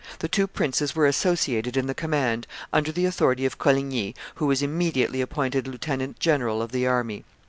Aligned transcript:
The 0.17 0.27
two 0.27 0.47
princes 0.47 0.95
were 0.95 1.05
associated 1.05 1.77
in 1.77 1.85
the 1.85 1.93
command, 1.93 2.47
under 2.73 2.91
the 2.91 3.05
authority 3.05 3.45
of 3.45 3.59
Coligny, 3.59 4.15
who 4.37 4.47
was 4.47 4.63
immediately 4.63 5.21
appointed 5.21 5.67
lieutenant 5.67 6.17
general 6.19 6.59
of 6.63 6.71
the 6.71 6.87
army. 6.87 7.23